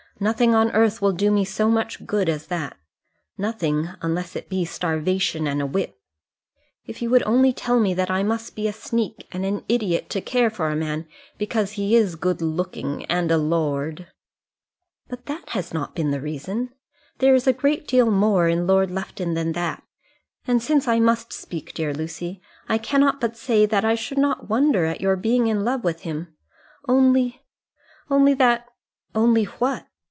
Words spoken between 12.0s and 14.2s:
good looking and a lord!"